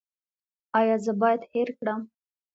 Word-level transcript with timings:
ایا 0.79 0.95
زه 1.05 1.11
باید 1.21 1.41
هیر 1.51 1.69
کړم؟ 1.79 2.01